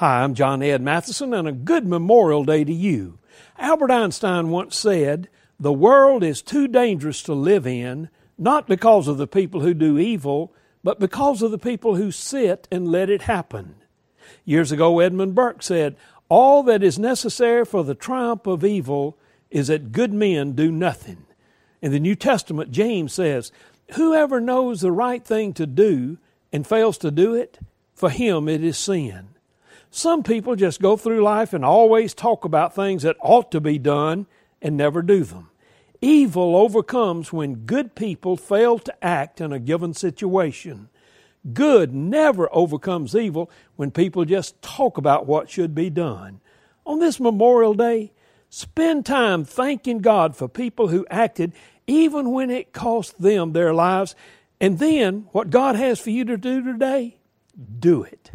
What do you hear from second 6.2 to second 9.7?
is too dangerous to live in, not because of the people